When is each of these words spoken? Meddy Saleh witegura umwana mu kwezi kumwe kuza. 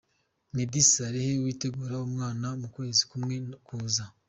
Meddy 0.55 0.81
Saleh 0.91 1.39
witegura 1.45 1.95
umwana 2.07 2.47
mu 2.61 2.67
kwezi 2.75 3.01
kumwe 3.09 3.35
kuza. 3.65 4.03